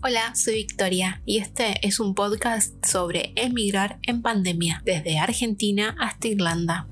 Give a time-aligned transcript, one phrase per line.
[0.00, 6.28] Hola, soy Victoria y este es un podcast sobre emigrar en pandemia desde Argentina hasta
[6.28, 6.86] Irlanda.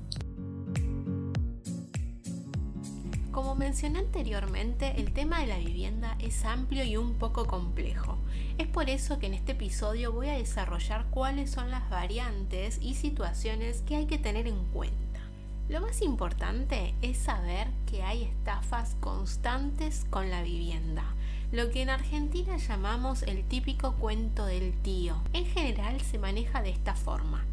[3.31, 8.17] Como mencioné anteriormente, el tema de la vivienda es amplio y un poco complejo.
[8.57, 12.95] Es por eso que en este episodio voy a desarrollar cuáles son las variantes y
[12.95, 15.21] situaciones que hay que tener en cuenta.
[15.69, 21.16] Lo más importante es saber que hay estafas constantes con la vivienda
[21.51, 25.15] lo que en Argentina llamamos el típico cuento del tío.
[25.31, 27.45] En general se maneja de esta forma.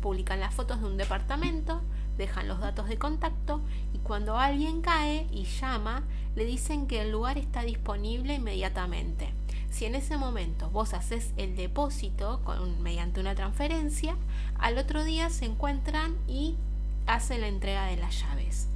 [0.00, 1.82] Publican las fotos de un departamento,
[2.16, 3.60] dejan los datos de contacto
[3.92, 6.04] y cuando alguien cae y llama,
[6.36, 9.32] le dicen que el lugar está disponible inmediatamente.
[9.68, 14.16] Si en ese momento vos haces el depósito con, mediante una transferencia,
[14.58, 16.56] al otro día se encuentran y
[17.06, 18.68] hacen la entrega de las llaves.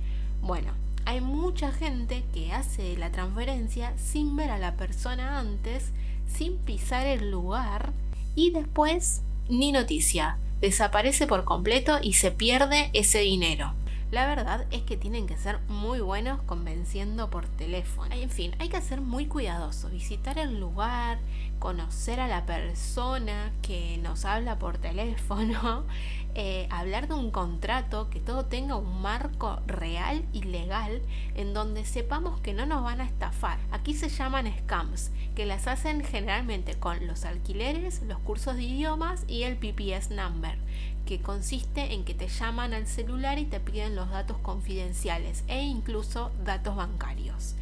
[0.43, 0.73] Bueno,
[1.07, 5.93] hay mucha gente que hace la transferencia sin ver a la persona antes,
[6.27, 7.93] sin pisar el lugar
[8.35, 10.39] y después ni noticia.
[10.61, 13.75] Desaparece por completo y se pierde ese dinero.
[14.11, 18.15] La verdad es que tienen que ser muy buenos convenciendo por teléfono.
[18.15, 21.19] En fin, hay que ser muy cuidadoso, visitar el lugar,
[21.59, 25.85] conocer a la persona que nos habla por teléfono,
[26.35, 31.01] eh, hablar de un contrato, que todo tenga un marco real y legal
[31.35, 33.59] en donde sepamos que no nos van a estafar.
[33.73, 39.25] Aquí se llaman scams, que las hacen generalmente con los alquileres, los cursos de idiomas
[39.27, 40.59] y el PPS number,
[41.07, 45.63] que consiste en que te llaman al celular y te piden los datos confidenciales e
[45.63, 47.55] incluso datos bancarios.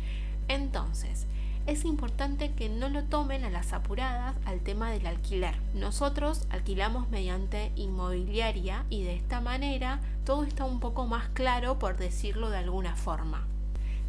[0.49, 1.27] Entonces,
[1.67, 5.55] es importante que no lo tomen a las apuradas al tema del alquiler.
[5.75, 11.97] Nosotros alquilamos mediante inmobiliaria y de esta manera todo está un poco más claro por
[11.97, 13.47] decirlo de alguna forma.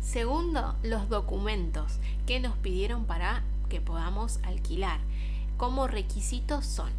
[0.01, 4.99] Segundo, los documentos que nos pidieron para que podamos alquilar.
[5.57, 6.89] Como requisitos son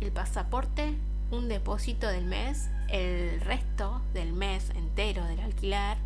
[0.00, 0.96] el pasaporte,
[1.30, 5.96] un depósito del mes, el resto del mes entero del alquiler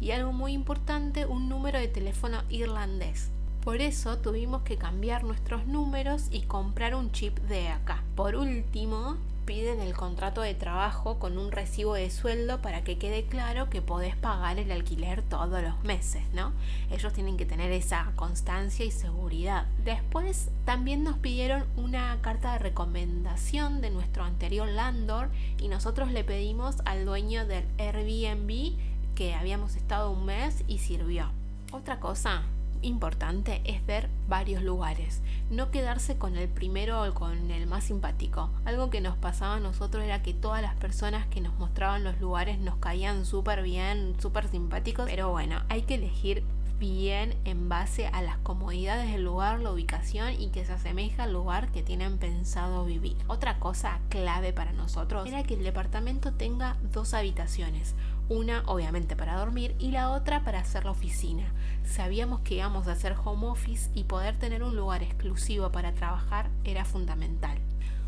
[0.00, 3.30] y algo muy importante, un número de teléfono irlandés.
[3.62, 8.02] Por eso tuvimos que cambiar nuestros números y comprar un chip de acá.
[8.14, 13.24] Por último, piden el contrato de trabajo con un recibo de sueldo para que quede
[13.24, 16.52] claro que podés pagar el alquiler todos los meses, ¿no?
[16.90, 19.66] Ellos tienen que tener esa constancia y seguridad.
[19.84, 26.24] Después también nos pidieron una carta de recomendación de nuestro anterior landlord y nosotros le
[26.24, 28.76] pedimos al dueño del Airbnb
[29.14, 31.30] que habíamos estado un mes y sirvió.
[31.72, 32.42] Otra cosa
[32.84, 38.50] importante es ver varios lugares, no quedarse con el primero o con el más simpático.
[38.64, 42.20] Algo que nos pasaba a nosotros era que todas las personas que nos mostraban los
[42.20, 46.44] lugares nos caían súper bien, súper simpáticos, pero bueno, hay que elegir
[46.78, 51.32] bien en base a las comodidades del lugar, la ubicación y que se asemeja al
[51.32, 53.16] lugar que tienen pensado vivir.
[53.26, 57.94] Otra cosa clave para nosotros era que el departamento tenga dos habitaciones,
[58.28, 61.52] una obviamente para dormir y la otra para hacer la oficina.
[61.84, 66.50] Sabíamos que íbamos a hacer home office y poder tener un lugar exclusivo para trabajar
[66.64, 67.58] era fundamental.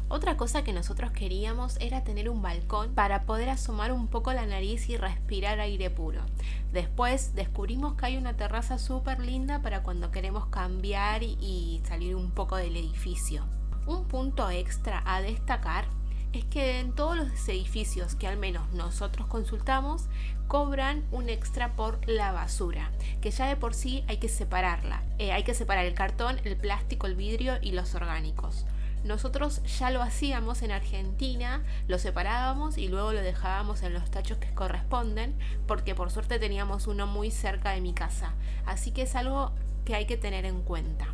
[0.09, 4.47] Otra cosa que nosotros queríamos era tener un balcón para poder asomar un poco la
[4.47, 6.21] nariz y respirar aire puro.
[6.72, 12.31] Después descubrimos que hay una terraza súper linda para cuando queremos cambiar y salir un
[12.31, 13.44] poco del edificio.
[13.87, 15.87] Un punto extra a destacar
[16.33, 20.05] es que en todos los edificios que al menos nosotros consultamos
[20.47, 25.03] cobran un extra por la basura, que ya de por sí hay que separarla.
[25.19, 28.67] Eh, hay que separar el cartón, el plástico, el vidrio y los orgánicos.
[29.06, 34.39] Nosotros ya lo hacíamos en Argentina, lo separábamos y luego lo dejábamos en los tachos
[34.39, 38.34] que corresponden, porque por suerte teníamos uno muy cerca de mi casa.
[38.67, 39.53] Así que es algo
[39.84, 41.06] que hay que tener en cuenta.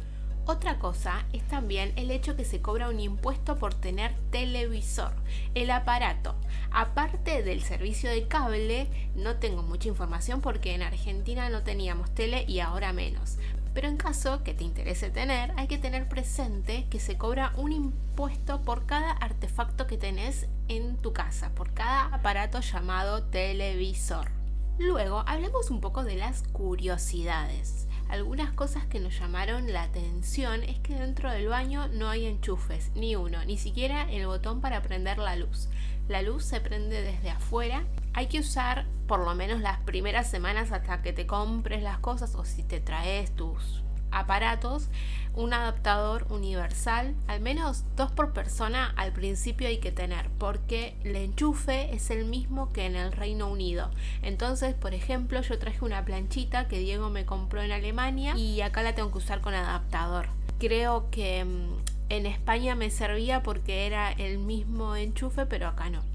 [0.46, 5.12] Otra cosa es también el hecho que se cobra un impuesto por tener televisor,
[5.54, 6.34] el aparato.
[6.70, 12.46] Aparte del servicio de cable, no tengo mucha información porque en Argentina no teníamos tele
[12.48, 13.36] y ahora menos.
[13.74, 17.72] Pero en caso que te interese tener, hay que tener presente que se cobra un
[17.72, 24.30] impuesto por cada artefacto que tenés en tu casa, por cada aparato llamado televisor.
[24.78, 27.86] Luego, hablemos un poco de las curiosidades.
[28.12, 32.92] Algunas cosas que nos llamaron la atención es que dentro del baño no hay enchufes,
[32.94, 35.70] ni uno, ni siquiera el botón para prender la luz.
[36.08, 37.84] La luz se prende desde afuera.
[38.12, 42.34] Hay que usar por lo menos las primeras semanas hasta que te compres las cosas
[42.34, 43.82] o si te traes tus
[44.12, 44.88] aparatos,
[45.34, 51.16] un adaptador universal, al menos dos por persona al principio hay que tener, porque el
[51.16, 53.90] enchufe es el mismo que en el Reino Unido.
[54.22, 58.82] Entonces, por ejemplo, yo traje una planchita que Diego me compró en Alemania y acá
[58.82, 60.28] la tengo que usar con adaptador
[60.62, 61.74] creo que mm,
[62.08, 66.11] en España me servía porque era el mismo enchufe, pero acá no.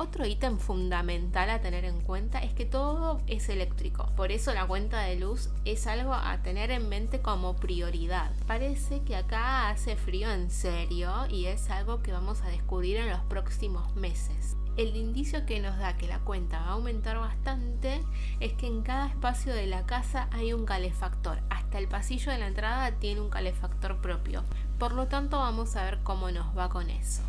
[0.00, 4.66] Otro ítem fundamental a tener en cuenta es que todo es eléctrico, por eso la
[4.66, 8.30] cuenta de luz es algo a tener en mente como prioridad.
[8.46, 13.10] Parece que acá hace frío en serio y es algo que vamos a descubrir en
[13.10, 14.56] los próximos meses.
[14.78, 18.00] El indicio que nos da que la cuenta va a aumentar bastante
[18.40, 21.42] es que en cada espacio de la casa hay un calefactor.
[21.50, 24.44] Hasta el pasillo de la entrada tiene un calefactor propio.
[24.78, 27.22] Por lo tanto vamos a ver cómo nos va con eso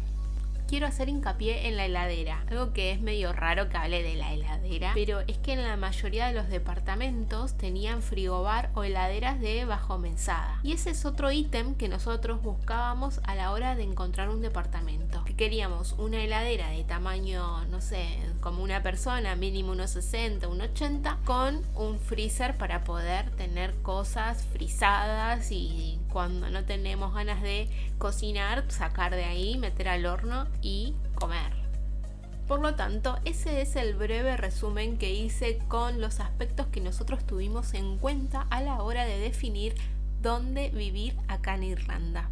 [0.72, 4.32] quiero hacer hincapié en la heladera, algo que es medio raro que hable de la
[4.32, 9.66] heladera, pero es que en la mayoría de los departamentos tenían frigobar o heladeras de
[9.66, 10.62] bajo mensada.
[10.64, 15.26] Y ese es otro ítem que nosotros buscábamos a la hora de encontrar un departamento.
[15.26, 18.08] Que queríamos una heladera de tamaño, no sé,
[18.40, 24.46] como una persona, mínimo unos 60, unos 80, con un freezer para poder tener cosas
[24.54, 30.94] frisadas y cuando no tenemos ganas de cocinar, sacar de ahí, meter al horno y
[31.16, 31.62] comer.
[32.48, 37.26] Por lo tanto, ese es el breve resumen que hice con los aspectos que nosotros
[37.26, 39.74] tuvimos en cuenta a la hora de definir
[40.22, 42.30] dónde vivir acá en Irlanda.